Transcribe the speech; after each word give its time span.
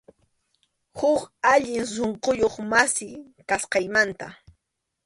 Huk 0.97 1.21
allin 1.51 1.83
sunquyuq 1.93 2.55
masi, 2.71 3.07
kasqaymanta. 3.49 4.27